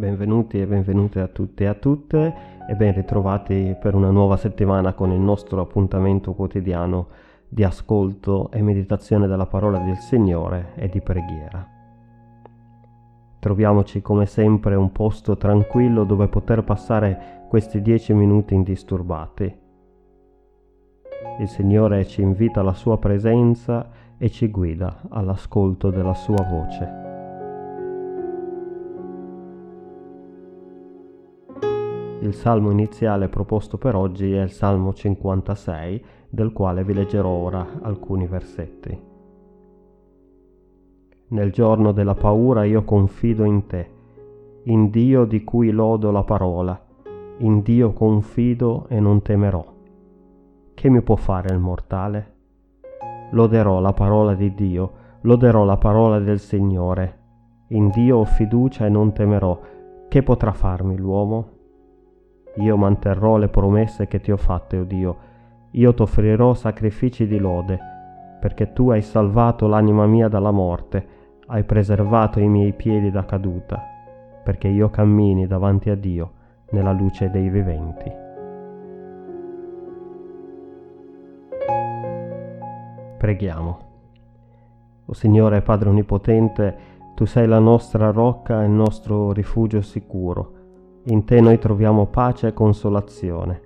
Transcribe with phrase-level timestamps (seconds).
[0.00, 2.34] Benvenuti e benvenute a tutti e a tutte
[2.66, 7.08] e ben ritrovati per una nuova settimana con il nostro appuntamento quotidiano
[7.46, 11.68] di ascolto e meditazione della parola del Signore e di preghiera.
[13.40, 19.54] Troviamoci come sempre un posto tranquillo dove poter passare questi dieci minuti indisturbati.
[21.40, 27.09] Il Signore ci invita alla sua presenza e ci guida all'ascolto della sua voce.
[32.22, 37.66] Il salmo iniziale proposto per oggi è il Salmo 56, del quale vi leggerò ora
[37.80, 39.00] alcuni versetti.
[41.28, 43.90] Nel giorno della paura io confido in te,
[44.64, 46.78] in Dio di cui lodo la parola,
[47.38, 49.64] in Dio confido e non temerò.
[50.74, 52.34] Che mi può fare il mortale?
[53.30, 57.18] Loderò la parola di Dio, loderò la parola del Signore.
[57.68, 59.58] In Dio ho fiducia e non temerò.
[60.06, 61.59] Che potrà farmi l'uomo?
[62.60, 65.16] Io manterrò le promesse che ti ho fatte, o oh Dio.
[65.72, 67.78] Io t'offrirò sacrifici di lode,
[68.38, 71.06] perché tu hai salvato l'anima mia dalla morte,
[71.46, 73.82] hai preservato i miei piedi da caduta,
[74.44, 76.32] perché io cammini davanti a Dio
[76.72, 78.12] nella luce dei viventi.
[83.16, 83.78] Preghiamo.
[85.06, 86.76] O Signore Padre Onnipotente,
[87.14, 90.58] tu sei la nostra rocca e il nostro rifugio sicuro
[91.04, 93.62] in te noi troviamo pace e consolazione.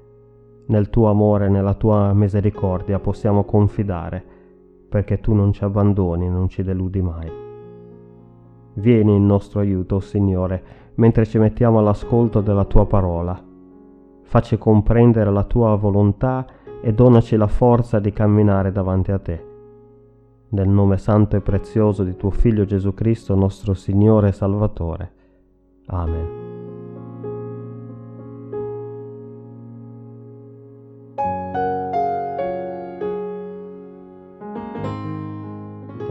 [0.67, 4.25] Nel tuo amore e nella tua misericordia possiamo confidare,
[4.89, 7.31] perché tu non ci abbandoni, non ci deludi mai.
[8.75, 10.63] Vieni in nostro aiuto, Signore,
[10.95, 13.41] mentre ci mettiamo all'ascolto della tua parola.
[14.23, 16.47] Facci comprendere la tua volontà
[16.81, 19.45] e donaci la forza di camminare davanti a te.
[20.51, 25.13] Nel nome santo e prezioso di tuo Figlio Gesù Cristo, nostro Signore e Salvatore.
[25.87, 26.44] Amen.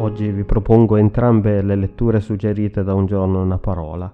[0.03, 4.13] Oggi vi propongo entrambe le letture suggerite da un giorno una parola.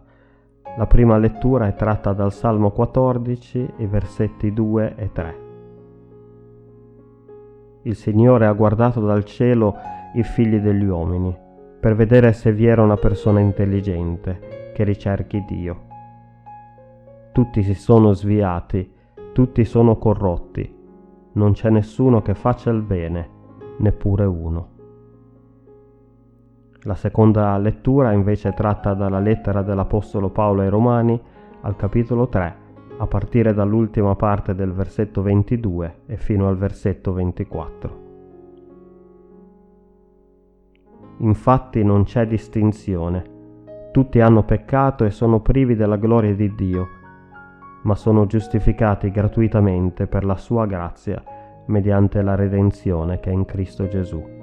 [0.77, 5.35] La prima lettura è tratta dal Salmo 14, i versetti 2 e 3.
[7.81, 9.77] Il Signore ha guardato dal cielo
[10.13, 11.35] i figli degli uomini
[11.79, 15.87] per vedere se vi era una persona intelligente che ricerchi Dio.
[17.31, 18.93] Tutti si sono sviati,
[19.33, 20.71] tutti sono corrotti,
[21.31, 23.29] non c'è nessuno che faccia il bene,
[23.79, 24.77] neppure uno.
[26.83, 31.19] La seconda lettura invece è tratta dalla lettera dell'Apostolo Paolo ai Romani
[31.61, 32.55] al capitolo 3,
[32.99, 38.07] a partire dall'ultima parte del versetto 22 e fino al versetto 24.
[41.17, 43.37] Infatti non c'è distinzione,
[43.91, 46.87] tutti hanno peccato e sono privi della gloria di Dio,
[47.83, 51.21] ma sono giustificati gratuitamente per la sua grazia
[51.65, 54.38] mediante la redenzione che è in Cristo Gesù.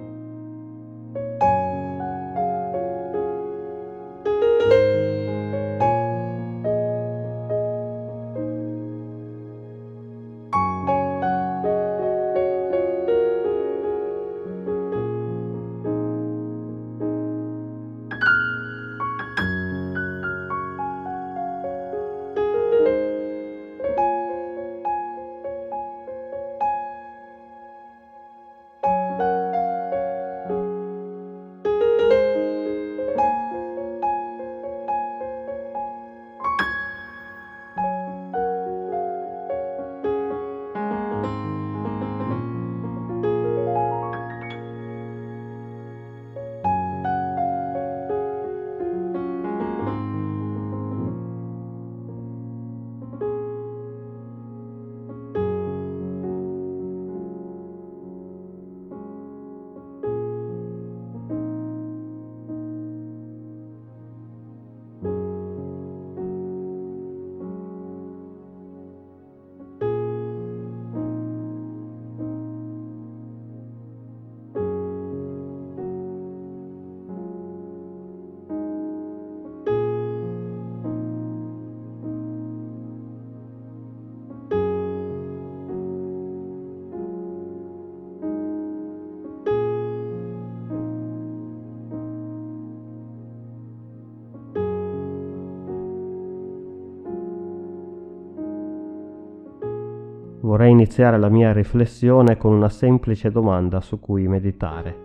[100.46, 105.04] Vorrei iniziare la mia riflessione con una semplice domanda su cui meditare.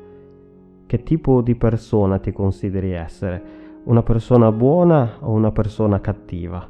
[0.86, 3.62] Che tipo di persona ti consideri essere?
[3.84, 6.68] una persona buona o una persona cattiva?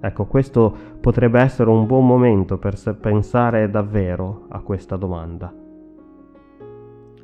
[0.00, 5.52] Ecco, questo potrebbe essere un buon momento per pensare davvero a questa domanda.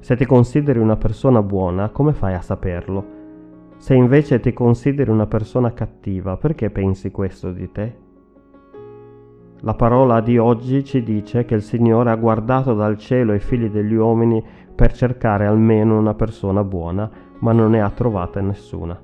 [0.00, 3.22] Se ti consideri una persona buona, come fai a saperlo?
[3.76, 8.03] Se invece ti consideri una persona cattiva, perché pensi questo di te?
[9.64, 13.70] La parola di oggi ci dice che il Signore ha guardato dal cielo i figli
[13.70, 14.44] degli uomini
[14.75, 19.00] per cercare almeno una persona buona, ma non ne ha trovata nessuna.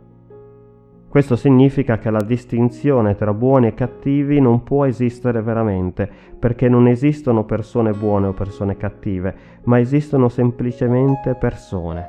[1.08, 6.06] Questo significa che la distinzione tra buoni e cattivi non può esistere veramente,
[6.38, 9.34] perché non esistono persone buone o persone cattive,
[9.64, 12.06] ma esistono semplicemente persone.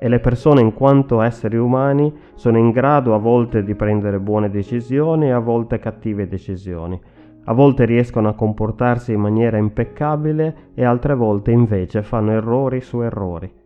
[0.00, 4.48] E le persone in quanto esseri umani sono in grado a volte di prendere buone
[4.48, 6.98] decisioni e a volte cattive decisioni.
[7.44, 13.00] A volte riescono a comportarsi in maniera impeccabile e altre volte invece fanno errori su
[13.00, 13.60] errori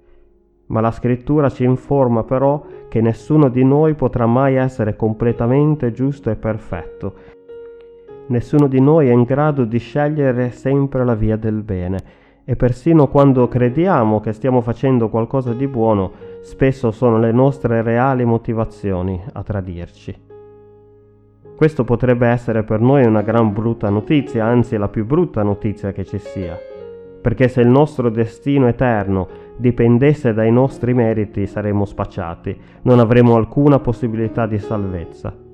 [0.66, 6.30] ma la scrittura ci informa però che nessuno di noi potrà mai essere completamente giusto
[6.30, 7.14] e perfetto.
[8.28, 13.08] Nessuno di noi è in grado di scegliere sempre la via del bene e persino
[13.08, 16.12] quando crediamo che stiamo facendo qualcosa di buono,
[16.42, 20.25] spesso sono le nostre reali motivazioni a tradirci.
[21.56, 26.04] Questo potrebbe essere per noi una gran brutta notizia, anzi la più brutta notizia che
[26.04, 26.54] ci sia,
[27.22, 29.26] perché se il nostro destino eterno
[29.56, 35.45] dipendesse dai nostri meriti saremmo spacciati, non avremmo alcuna possibilità di salvezza.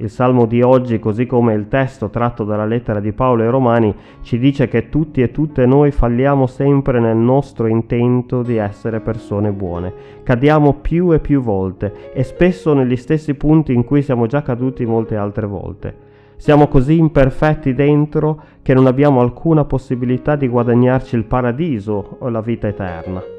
[0.00, 3.92] Il salmo di oggi, così come il testo tratto dalla lettera di Paolo ai Romani,
[4.22, 9.50] ci dice che tutti e tutte noi falliamo sempre nel nostro intento di essere persone
[9.50, 9.92] buone.
[10.22, 14.86] Cadiamo più e più volte e spesso negli stessi punti in cui siamo già caduti
[14.86, 15.96] molte altre volte.
[16.36, 22.40] Siamo così imperfetti dentro che non abbiamo alcuna possibilità di guadagnarci il paradiso o la
[22.40, 23.37] vita eterna.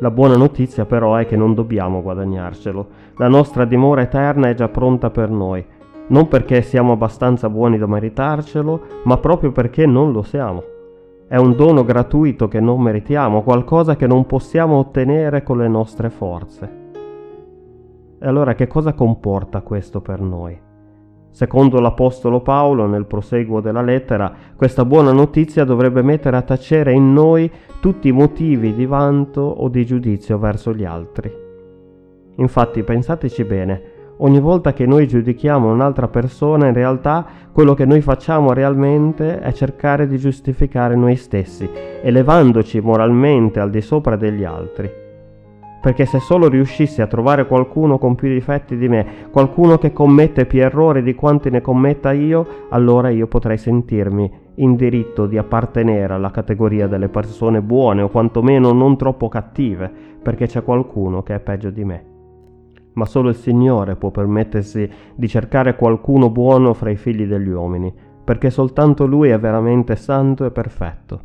[0.00, 2.86] La buona notizia però è che non dobbiamo guadagnarcelo.
[3.16, 5.64] La nostra dimora eterna è già pronta per noi,
[6.08, 10.62] non perché siamo abbastanza buoni da meritarcelo, ma proprio perché non lo siamo.
[11.26, 16.10] È un dono gratuito che non meritiamo, qualcosa che non possiamo ottenere con le nostre
[16.10, 16.84] forze.
[18.18, 20.65] E allora che cosa comporta questo per noi?
[21.36, 27.12] Secondo l'Apostolo Paolo, nel proseguo della lettera, questa buona notizia dovrebbe mettere a tacere in
[27.12, 31.30] noi tutti i motivi di vanto o di giudizio verso gli altri.
[32.36, 33.82] Infatti, pensateci bene,
[34.16, 39.52] ogni volta che noi giudichiamo un'altra persona, in realtà quello che noi facciamo realmente è
[39.52, 41.68] cercare di giustificare noi stessi,
[42.00, 45.04] elevandoci moralmente al di sopra degli altri
[45.80, 50.46] perché se solo riuscissi a trovare qualcuno con più difetti di me, qualcuno che commette
[50.46, 56.14] più errori di quanti ne commetta io, allora io potrei sentirmi in diritto di appartenere
[56.14, 59.90] alla categoria delle persone buone o quantomeno non troppo cattive,
[60.22, 62.04] perché c'è qualcuno che è peggio di me.
[62.94, 67.92] Ma solo il Signore può permettersi di cercare qualcuno buono fra i figli degli uomini,
[68.24, 71.20] perché soltanto Lui è veramente santo e perfetto.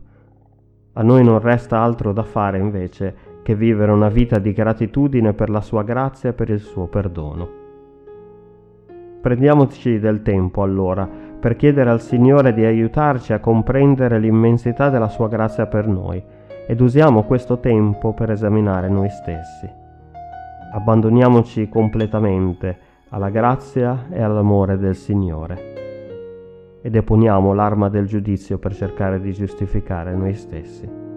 [0.94, 5.50] A noi non resta altro da fare invece che vivere una vita di gratitudine per
[5.50, 7.60] la sua grazia e per il suo perdono.
[9.22, 11.08] Prendiamoci del tempo allora
[11.40, 16.22] per chiedere al Signore di aiutarci a comprendere l'immensità della sua grazia per noi
[16.68, 19.70] ed usiamo questo tempo per esaminare noi stessi.
[20.74, 22.78] Abbandoniamoci completamente
[23.10, 30.16] alla grazia e all'amore del Signore e deponiamo l'arma del giudizio per cercare di giustificare
[30.16, 31.11] noi stessi.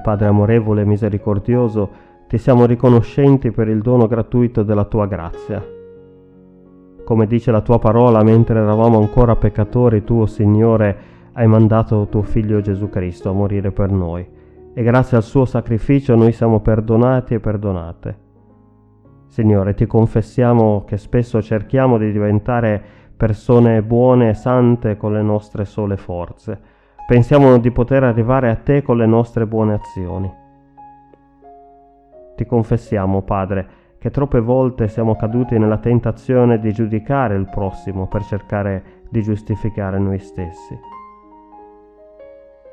[0.00, 1.90] Padre amorevole e misericordioso,
[2.28, 5.64] ti siamo riconoscenti per il dono gratuito della tua grazia.
[7.04, 10.96] Come dice la tua parola, mentre eravamo ancora peccatori, tu, Signore,
[11.32, 14.38] hai mandato tuo Figlio Gesù Cristo a morire per noi
[14.72, 18.18] e grazie al suo sacrificio noi siamo perdonati e perdonate.
[19.26, 22.82] Signore, ti confessiamo che spesso cerchiamo di diventare
[23.16, 26.78] persone buone e sante con le nostre sole forze
[27.10, 30.32] Pensiamo di poter arrivare a te con le nostre buone azioni.
[32.36, 33.66] Ti confessiamo, Padre,
[33.98, 39.98] che troppe volte siamo caduti nella tentazione di giudicare il prossimo per cercare di giustificare
[39.98, 40.78] noi stessi.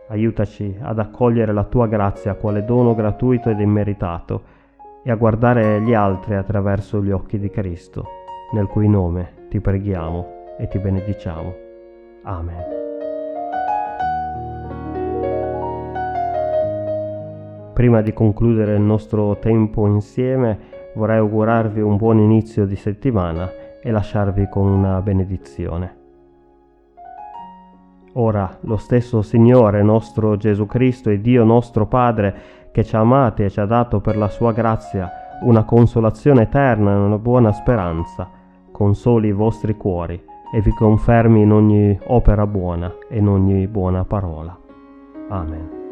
[0.09, 4.43] Aiutaci ad accogliere la tua grazia quale dono gratuito ed immeritato
[5.01, 8.05] e a guardare gli altri attraverso gli occhi di Cristo,
[8.51, 11.55] nel cui nome ti preghiamo e ti benediciamo.
[12.21, 12.76] Amen.
[17.77, 20.57] Prima di concludere il nostro tempo insieme
[20.95, 23.51] vorrei augurarvi un buon inizio di settimana
[23.83, 25.95] e lasciarvi con una benedizione.
[28.13, 32.35] Ora lo stesso Signore nostro Gesù Cristo e Dio nostro Padre,
[32.71, 35.11] che ci ha amati e ci ha dato per la sua grazia
[35.43, 38.27] una consolazione eterna e una buona speranza,
[38.71, 40.19] consoli i vostri cuori
[40.51, 44.57] e vi confermi in ogni opera buona e in ogni buona parola.
[45.29, 45.86] Amen.